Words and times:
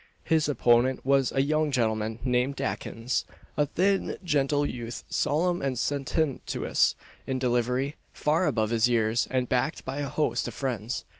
His 0.23 0.49
opponent 0.49 1.05
was 1.05 1.31
a 1.31 1.43
young 1.43 1.69
gentleman 1.69 2.17
named 2.25 2.55
Dakins 2.55 3.23
a 3.55 3.67
thin, 3.67 4.17
genteel 4.23 4.65
youth, 4.65 5.03
solemn 5.11 5.61
and 5.61 5.77
sententious 5.77 6.95
in 7.27 7.37
delivery, 7.37 7.97
far 8.11 8.47
above 8.47 8.71
his 8.71 8.89
years, 8.89 9.27
and 9.29 9.47
backed 9.47 9.85
by 9.85 9.97
a 9.99 10.09
host 10.09 10.47
of 10.47 10.55
friends. 10.55 11.05